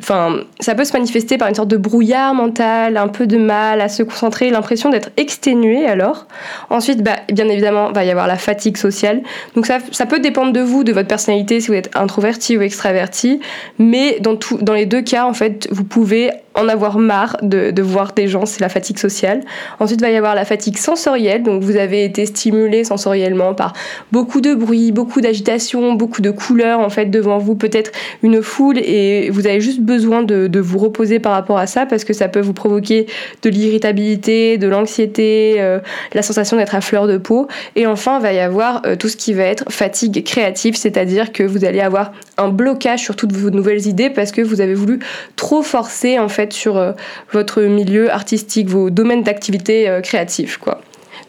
enfin, 0.00 0.40
ça 0.60 0.74
peut 0.74 0.84
se 0.84 0.92
manifester 0.92 1.38
par 1.38 1.48
une 1.48 1.54
sorte 1.54 1.68
de 1.68 1.78
brouillard 1.78 2.34
mental, 2.34 2.98
un 2.98 3.08
peu 3.08 3.26
de 3.26 3.38
mal 3.38 3.80
à 3.80 3.88
se 3.88 4.02
concentrer, 4.02 4.50
l'impression 4.50 4.90
d'être 4.90 5.10
exténué 5.16 5.77
alors. 5.86 6.26
Ensuite, 6.70 7.02
bah, 7.02 7.16
bien 7.32 7.48
évidemment, 7.48 7.92
va 7.92 8.04
y 8.04 8.10
avoir 8.10 8.26
la 8.26 8.36
fatigue 8.36 8.76
sociale. 8.76 9.22
Donc 9.54 9.66
ça, 9.66 9.78
ça 9.92 10.06
peut 10.06 10.20
dépendre 10.20 10.52
de 10.52 10.60
vous, 10.60 10.84
de 10.84 10.92
votre 10.92 11.08
personnalité, 11.08 11.60
si 11.60 11.68
vous 11.68 11.74
êtes 11.74 11.90
introverti 11.94 12.56
ou 12.56 12.62
extraverti. 12.62 13.40
Mais 13.78 14.18
dans, 14.20 14.38
dans 14.60 14.74
les 14.74 14.86
deux 14.86 15.02
cas, 15.02 15.24
en 15.24 15.34
fait, 15.34 15.68
vous 15.70 15.84
pouvez 15.84 16.30
en 16.58 16.68
avoir 16.68 16.98
marre 16.98 17.36
de, 17.42 17.70
de 17.70 17.82
voir 17.82 18.12
des 18.12 18.26
gens, 18.26 18.44
c'est 18.44 18.60
la 18.60 18.68
fatigue 18.68 18.98
sociale. 18.98 19.42
Ensuite, 19.78 20.00
il 20.00 20.04
va 20.04 20.10
y 20.10 20.16
avoir 20.16 20.34
la 20.34 20.44
fatigue 20.44 20.76
sensorielle, 20.76 21.42
donc 21.42 21.62
vous 21.62 21.76
avez 21.76 22.04
été 22.04 22.26
stimulé 22.26 22.84
sensoriellement 22.84 23.54
par 23.54 23.72
beaucoup 24.12 24.40
de 24.40 24.54
bruit, 24.54 24.90
beaucoup 24.90 25.20
d'agitation, 25.20 25.92
beaucoup 25.94 26.20
de 26.20 26.30
couleurs, 26.30 26.80
en 26.80 26.90
fait, 26.90 27.06
devant 27.06 27.38
vous, 27.38 27.54
peut-être 27.54 27.92
une 28.22 28.42
foule, 28.42 28.78
et 28.78 29.30
vous 29.30 29.46
avez 29.46 29.60
juste 29.60 29.80
besoin 29.80 30.22
de, 30.22 30.48
de, 30.48 30.60
vous 30.60 30.78
reposer 30.78 31.20
par 31.20 31.32
rapport 31.32 31.58
à 31.58 31.66
ça, 31.66 31.86
parce 31.86 32.04
que 32.04 32.12
ça 32.12 32.28
peut 32.28 32.40
vous 32.40 32.52
provoquer 32.52 33.06
de 33.42 33.50
l'irritabilité, 33.50 34.58
de 34.58 34.66
l'anxiété, 34.66 35.56
euh, 35.58 35.78
la 36.12 36.22
sensation 36.22 36.56
d'être 36.56 36.74
à 36.74 36.80
fleur 36.80 37.06
de 37.06 37.18
peau. 37.18 37.46
Et 37.76 37.86
enfin, 37.86 38.18
il 38.18 38.22
va 38.22 38.32
y 38.32 38.40
avoir 38.40 38.82
euh, 38.84 38.96
tout 38.96 39.08
ce 39.08 39.16
qui 39.16 39.32
va 39.32 39.44
être 39.44 39.70
fatigue 39.70 40.24
créative, 40.24 40.76
c'est-à-dire 40.76 41.32
que 41.32 41.44
vous 41.44 41.64
allez 41.64 41.80
avoir 41.80 42.12
un 42.36 42.48
blocage 42.48 43.00
sur 43.00 43.14
toutes 43.14 43.32
vos 43.32 43.50
nouvelles 43.50 43.86
idées 43.86 44.10
parce 44.10 44.32
que 44.32 44.42
vous 44.42 44.60
avez 44.60 44.74
voulu 44.74 44.98
trop 45.36 45.62
forcer, 45.62 46.18
en 46.18 46.28
fait, 46.28 46.47
sur 46.52 46.76
euh, 46.76 46.92
votre 47.32 47.62
milieu 47.62 48.12
artistique, 48.12 48.68
vos 48.68 48.90
domaines 48.90 49.22
d'activité 49.22 49.88
euh, 49.88 50.00
créatifs. 50.00 50.58
Quoi. 50.58 50.80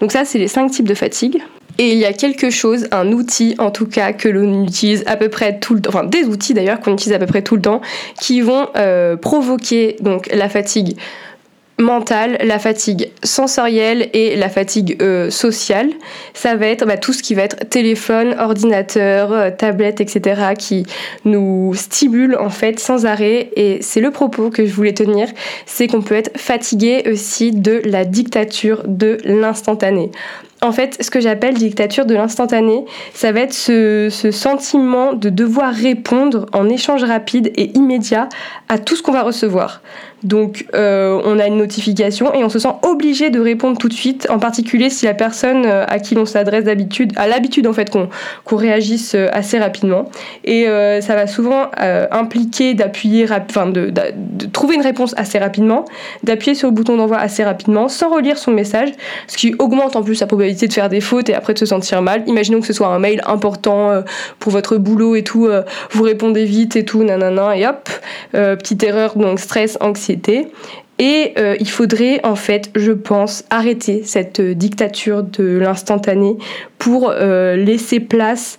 Donc 0.02 0.12
ça, 0.12 0.26
c'est 0.26 0.40
les 0.40 0.48
cinq 0.48 0.70
types 0.72 0.88
de 0.88 0.94
fatigue. 0.94 1.42
Et 1.78 1.94
il 1.94 1.98
y 1.98 2.06
a 2.06 2.12
quelque 2.12 2.50
chose, 2.50 2.88
un 2.92 3.14
outil 3.14 3.56
en 3.58 3.72
tout 3.72 3.86
cas 3.86 4.12
que 4.12 4.28
l'on 4.28 4.66
utilise 4.66 5.04
à 5.08 5.16
peu 5.16 5.30
près 5.30 5.60
tout 5.60 5.76
le 5.76 5.82
temps, 5.82 5.92
enfin 5.92 6.04
des 6.04 6.26
outils 6.26 6.54
d'ailleurs 6.54 6.82
qu'on 6.82 6.92
utilise 6.92 7.14
à 7.14 7.20
peu 7.20 7.26
près 7.26 7.42
tout 7.42 7.56
le 7.56 7.62
temps, 7.62 7.80
qui 8.20 8.42
vont 8.42 8.68
euh, 8.76 9.16
provoquer 9.16 9.96
donc 10.02 10.28
la 10.34 10.50
fatigue 10.50 10.98
mentale, 11.80 12.38
la 12.44 12.60
fatigue 12.60 13.10
sensorielle 13.24 14.10
et 14.14 14.36
la 14.36 14.50
fatigue 14.50 14.98
euh, 15.02 15.30
sociale. 15.30 15.90
Ça 16.34 16.56
va 16.56 16.68
être 16.68 16.86
bah, 16.86 16.98
tout 16.98 17.14
ce 17.14 17.24
qui 17.24 17.34
va 17.34 17.44
être 17.44 17.68
téléphone, 17.70 18.36
ordinateur, 18.38 19.32
euh, 19.32 19.50
tablette, 19.50 20.02
etc. 20.02 20.42
qui 20.58 20.86
nous 21.26 21.74
stimule 21.74 22.36
en 22.38 22.50
fait 22.50 22.80
sans 22.80 23.06
arrêt. 23.06 23.50
Et 23.56 23.80
c'est 23.82 24.02
le 24.02 24.12
propos 24.12 24.50
que 24.50 24.66
je 24.66 24.74
voulais 24.74 24.94
tenir, 24.94 25.28
c'est 25.66 25.88
qu'on 25.88 26.02
peut 26.02 26.16
être 26.16 26.38
fatigué 26.38 27.04
aussi 27.12 27.52
de 27.52 27.82
la 27.86 28.06
dictature 28.06 28.84
de 28.86 29.18
l'instantané. 29.24 30.12
En 30.62 30.74
fait, 30.74 30.98
ce 31.02 31.10
que 31.10 31.22
j'appelle 31.22 31.54
dictature 31.54 32.06
de 32.06 32.16
l'instantané, 32.16 32.84
ça 33.14 33.32
va 33.32 33.42
être 33.42 33.54
ce, 33.54 34.10
ce, 34.12 34.30
sentiment 34.30 35.14
de 35.14 35.30
devoir 35.30 35.74
répondre 35.74 36.48
en 36.52 36.68
échange 36.68 37.06
rapide 37.06 37.54
et 37.56 37.72
immédiat 37.78 38.28
à 38.68 38.78
tout 38.78 38.98
ce 38.98 39.02
qu'on 39.02 39.14
va 39.14 39.24
recevoir. 39.24 39.82
Donc 40.24 40.66
euh, 40.76 41.22
on 41.24 41.40
a 41.40 41.48
une 41.48 41.58
notification 41.58 42.34
et 42.34 42.44
on 42.44 42.50
se 42.50 42.60
sent 42.60 42.74
obligé 42.84 43.30
de 43.30 43.40
répondre 43.40 43.78
tout 43.78 43.88
de 43.88 43.94
suite, 43.94 44.28
en 44.30 44.40
particulier 44.40 44.90
si 44.90 45.06
la 45.06 45.14
personne 45.14 45.66
euh, 45.66 45.86
à 45.88 46.00
qui 46.00 46.16
l'on 46.16 46.26
s'adresse 46.26 46.66
d'habitude 46.66 47.14
a 47.16 47.28
l'habitude 47.28 47.68
en 47.68 47.74
fait 47.74 47.90
qu'on 47.90 48.56
réagisse 48.56 49.16
euh, 49.16 49.30
assez 49.32 49.58
rapidement. 49.60 50.10
Et 50.44 50.66
ça 51.02 51.16
va 51.16 51.28
souvent 51.28 51.68
impliquer 52.12 52.74
d'appuyer, 52.74 53.26
enfin 53.32 53.68
de, 53.68 53.92
de, 53.92 54.46
trouver 54.46 54.76
une 54.76 54.82
réponse 54.82 55.14
assez 55.18 55.38
rapidement, 55.38 55.86
d'appuyer 56.24 56.56
sur 56.56 56.68
le 56.68 56.74
bouton 56.74 56.98
d'envoi 56.98 57.18
assez 57.18 57.44
rapidement, 57.44 57.88
sans 57.88 58.10
relire 58.14 58.38
son 58.38 58.52
message, 58.52 58.90
ce 59.28 59.38
qui 59.38 59.56
augmente 59.60 59.96
en 59.96 60.04
plus 60.04 60.16
sa 60.16 60.28
probabilité 60.28 60.68
de 60.68 60.74
faire 60.74 60.90
des 60.90 61.02
fautes 61.02 61.30
et 61.30 61.34
après 61.34 61.54
de 61.54 61.60
se 61.60 61.66
sentir 61.66 62.02
mal. 62.02 62.24
Imaginons 62.28 62.60
que 62.60 62.68
ce 62.68 62.74
soit 62.74 62.88
un 62.88 63.00
mail 63.00 63.22
important 63.26 64.04
pour 64.40 64.52
votre 64.52 64.78
boulot 64.78 65.16
et 65.16 65.24
tout, 65.24 65.50
vous 65.92 66.04
répondez 66.04 66.46
vite 66.46 66.76
et 66.76 66.86
tout, 66.86 67.04
nanana, 67.04 67.58
et 67.58 67.68
hop, 67.68 67.90
petite 68.32 68.84
erreur, 68.84 69.18
donc 69.18 69.40
stress, 69.40 69.78
anxiété 69.82 70.09
et 71.00 71.34
euh, 71.38 71.56
il 71.60 71.70
faudrait 71.70 72.20
en 72.24 72.36
fait, 72.36 72.70
je 72.76 72.92
pense, 72.92 73.46
arrêter 73.50 74.04
cette 74.04 74.42
dictature 74.42 75.24
de 75.24 75.58
l'instantané 75.58 76.38
pour 76.78 77.10
euh, 77.10 77.56
laisser 77.56 78.00
place 78.00 78.58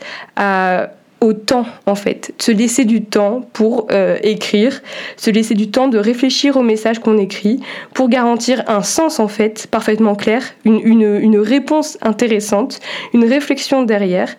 au 1.21 1.35
temps 1.35 1.67
en 1.85 1.95
fait, 1.95 2.33
se 2.39 2.51
laisser 2.51 2.87
du 2.87 3.05
temps 3.05 3.47
pour 3.53 3.89
euh, 3.93 4.17
écrire, 4.23 4.81
se 5.19 5.31
laisser 5.31 5.53
du 5.55 5.71
temps 5.71 5.87
de 5.87 5.99
réfléchir 5.99 6.57
au 6.57 6.63
message 6.63 6.99
qu'on 6.99 7.19
écrit, 7.19 7.61
pour 7.93 8.09
garantir 8.09 8.65
un 8.69 8.83
sens 8.83 9.21
en 9.21 9.29
fait 9.29 9.67
parfaitement 9.71 10.15
clair, 10.15 10.43
une 10.65 11.39
réponse 11.39 11.99
intéressante, 12.01 12.81
une 13.13 13.27
réflexion 13.27 13.83
derrière, 13.83 14.35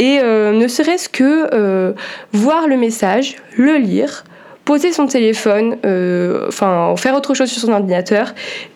et 0.00 0.18
ne 0.20 0.66
serait-ce 0.66 1.08
que 1.08 1.94
voir 2.32 2.66
le 2.66 2.76
message, 2.78 3.36
le 3.56 3.76
lire, 3.76 4.24
poser 4.64 4.92
son 4.92 5.06
téléphone, 5.06 5.76
euh, 5.84 6.46
enfin 6.48 6.94
faire 6.96 7.14
autre 7.14 7.34
chose 7.34 7.50
sur 7.50 7.60
son 7.60 7.72
ordinateur 7.72 8.34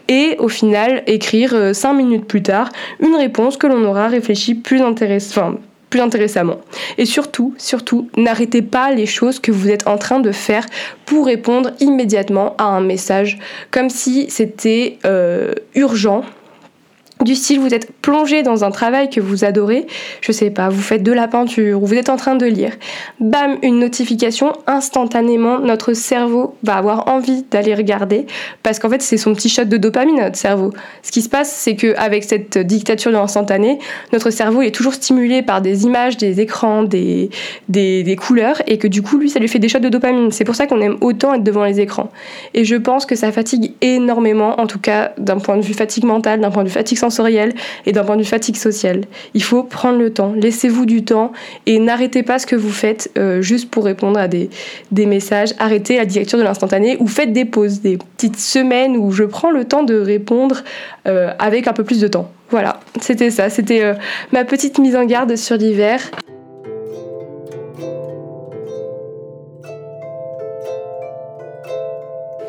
et 0.08 0.36
au 0.38 0.48
final 0.48 1.02
écrire 1.06 1.54
euh, 1.54 1.72
cinq 1.72 1.94
minutes 1.94 2.26
plus 2.26 2.42
tard 2.42 2.70
une 3.00 3.14
réponse 3.14 3.56
que 3.56 3.66
l'on 3.66 3.84
aura 3.84 4.08
réfléchi 4.08 4.54
plus, 4.54 4.82
plus 5.90 6.00
intéressamment. 6.00 6.56
Et 6.98 7.06
surtout, 7.06 7.54
surtout, 7.56 8.08
n'arrêtez 8.16 8.62
pas 8.62 8.92
les 8.92 9.06
choses 9.06 9.40
que 9.40 9.50
vous 9.50 9.70
êtes 9.70 9.86
en 9.86 9.96
train 9.96 10.20
de 10.20 10.32
faire 10.32 10.66
pour 11.06 11.26
répondre 11.26 11.70
immédiatement 11.80 12.54
à 12.58 12.64
un 12.64 12.80
message, 12.80 13.38
comme 13.70 13.88
si 13.88 14.28
c'était 14.28 14.98
euh, 15.06 15.52
urgent 15.74 16.22
du 17.24 17.34
style 17.34 17.60
vous 17.60 17.74
êtes 17.74 17.92
plongé 17.92 18.42
dans 18.42 18.64
un 18.64 18.70
travail 18.70 19.10
que 19.10 19.20
vous 19.20 19.44
adorez, 19.44 19.86
je 20.20 20.32
sais 20.32 20.50
pas, 20.50 20.68
vous 20.68 20.80
faites 20.80 21.02
de 21.02 21.12
la 21.12 21.28
peinture 21.28 21.82
ou 21.82 21.86
vous 21.86 21.94
êtes 21.94 22.08
en 22.08 22.16
train 22.16 22.36
de 22.36 22.46
lire, 22.46 22.72
bam, 23.20 23.58
une 23.62 23.78
notification, 23.78 24.52
instantanément 24.66 25.58
notre 25.58 25.92
cerveau 25.92 26.54
va 26.62 26.76
avoir 26.76 27.08
envie 27.08 27.44
d'aller 27.50 27.74
regarder 27.74 28.26
parce 28.62 28.78
qu'en 28.78 28.90
fait 28.90 29.02
c'est 29.02 29.16
son 29.16 29.34
petit 29.34 29.48
shot 29.48 29.64
de 29.64 29.76
dopamine 29.76 30.16
notre 30.16 30.36
cerveau. 30.36 30.72
Ce 31.02 31.10
qui 31.10 31.22
se 31.22 31.28
passe 31.28 31.50
c'est 31.50 31.76
que 31.76 31.96
avec 31.96 32.24
cette 32.24 32.58
dictature 32.58 33.10
de 33.10 33.16
l'instantané, 33.16 33.78
notre 34.12 34.30
cerveau 34.30 34.62
est 34.62 34.74
toujours 34.74 34.94
stimulé 34.94 35.42
par 35.42 35.60
des 35.60 35.84
images, 35.84 36.16
des 36.16 36.40
écrans, 36.40 36.82
des, 36.82 37.30
des, 37.68 38.02
des 38.02 38.16
couleurs 38.16 38.62
et 38.66 38.78
que 38.78 38.86
du 38.86 39.02
coup 39.02 39.18
lui 39.18 39.30
ça 39.30 39.40
lui 39.40 39.48
fait 39.48 39.58
des 39.58 39.68
shots 39.68 39.78
de 39.78 39.88
dopamine. 39.88 40.30
C'est 40.30 40.44
pour 40.44 40.54
ça 40.54 40.66
qu'on 40.66 40.80
aime 40.80 40.96
autant 41.00 41.34
être 41.34 41.42
devant 41.42 41.64
les 41.64 41.80
écrans. 41.80 42.10
Et 42.54 42.64
je 42.64 42.76
pense 42.76 43.06
que 43.06 43.16
ça 43.16 43.32
fatigue 43.32 43.72
énormément, 43.80 44.60
en 44.60 44.66
tout 44.66 44.78
cas 44.78 45.12
d'un 45.18 45.38
point 45.38 45.56
de 45.56 45.62
vue 45.62 45.74
fatigue 45.74 46.04
mentale, 46.04 46.40
d'un 46.40 46.50
point 46.50 46.62
de 46.62 46.68
vue 46.68 46.74
fatigue 46.74 46.98
et 47.86 47.92
d'un 47.92 48.04
point 48.04 48.16
de 48.16 48.22
vue 48.22 48.28
fatigue 48.28 48.56
sociale. 48.56 49.02
Il 49.34 49.42
faut 49.42 49.62
prendre 49.62 49.98
le 49.98 50.12
temps, 50.12 50.32
laissez-vous 50.34 50.86
du 50.86 51.04
temps 51.04 51.32
et 51.66 51.78
n'arrêtez 51.78 52.22
pas 52.22 52.38
ce 52.38 52.46
que 52.46 52.56
vous 52.56 52.70
faites 52.70 53.10
euh, 53.18 53.42
juste 53.42 53.70
pour 53.70 53.84
répondre 53.84 54.18
à 54.18 54.28
des, 54.28 54.50
messages. 55.06 55.54
Arrêtez 55.58 55.96
la 55.96 56.04
direction 56.04 56.38
de 56.38 56.42
l'instantané 56.42 56.96
ou 57.00 57.06
faites 57.06 57.32
des 57.32 57.44
pauses, 57.44 57.80
des 57.80 57.98
petites 58.16 58.38
semaines 58.38 58.96
où 58.96 59.10
je 59.10 59.24
prends 59.24 59.50
le 59.50 59.64
temps 59.64 59.82
de 59.82 59.98
répondre 59.98 60.62
euh, 61.06 61.32
avec 61.38 61.66
un 61.66 61.72
peu 61.72 61.84
plus 61.84 62.00
de 62.00 62.08
temps. 62.08 62.30
Voilà, 62.50 62.80
c'était 63.00 63.30
ça, 63.30 63.50
c'était 63.50 63.82
euh, 63.82 63.94
ma 64.32 64.44
petite 64.44 64.78
mise 64.78 64.96
en 64.96 65.04
garde 65.04 65.36
sur 65.36 65.56
l'hiver. 65.56 66.00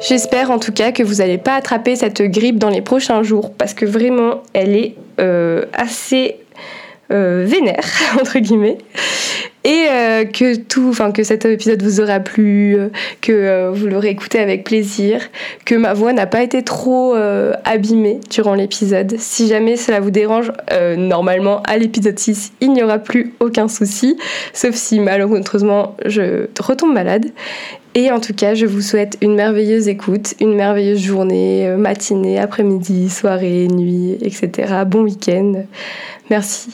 J'espère 0.10 0.50
en 0.50 0.58
tout 0.58 0.72
cas 0.72 0.92
que 0.92 1.04
vous 1.04 1.18
n'allez 1.18 1.38
pas 1.38 1.54
attraper 1.54 1.96
cette 1.96 2.24
grippe 2.24 2.58
dans 2.58 2.72
les 2.72 2.82
prochains 2.82 3.22
jours 3.22 3.54
parce 3.54 3.76
que 3.76 3.86
vraiment 3.86 4.42
elle 4.54 4.76
est 4.76 4.96
euh, 5.20 5.66
assez 5.72 6.38
euh, 7.12 7.46
vénère 7.46 7.86
entre 8.20 8.40
guillemets 8.40 8.80
et 9.64 9.86
euh, 9.92 10.26
que 10.26 10.56
tout, 10.56 10.88
enfin 10.90 11.12
que 11.12 11.22
cet 11.22 11.46
épisode 11.46 11.84
vous 11.84 12.02
aura 12.02 12.20
plu, 12.22 12.76
que 13.22 13.70
vous 13.72 13.86
l'aurez 13.86 14.10
écouté 14.10 14.40
avec 14.40 14.64
plaisir, 14.64 15.22
que 15.64 15.76
ma 15.76 15.94
voix 15.94 16.12
n'a 16.12 16.26
pas 16.26 16.42
été 16.42 16.64
trop 16.64 17.14
abîmée 17.66 18.22
durant 18.32 18.56
l'épisode. 18.56 19.16
Si 19.20 19.48
jamais 19.48 19.76
cela 19.76 20.00
vous 20.00 20.12
dérange, 20.12 20.54
normalement 20.98 21.62
à 21.64 21.78
l'épisode 21.78 22.18
6, 22.18 22.54
il 22.62 22.72
n'y 22.72 22.82
aura 22.82 23.00
plus 23.00 23.34
aucun 23.42 23.68
souci, 23.68 24.18
sauf 24.54 24.76
si 24.76 25.02
malheureusement 25.02 25.98
je 26.06 26.48
retombe 26.58 26.94
malade. 26.94 27.26
Et 27.96 28.12
en 28.12 28.20
tout 28.20 28.34
cas, 28.34 28.54
je 28.54 28.66
vous 28.66 28.82
souhaite 28.82 29.18
une 29.22 29.36
merveilleuse 29.36 29.88
écoute, 29.88 30.36
une 30.40 30.56
merveilleuse 30.56 31.02
journée, 31.02 31.68
euh, 31.68 31.78
matinée, 31.78 32.40
après-midi, 32.40 33.10
soirée, 33.10 33.68
nuit, 33.68 34.18
etc. 34.22 34.84
Bon 34.86 35.02
week-end. 35.02 35.64
Merci. 36.30 36.70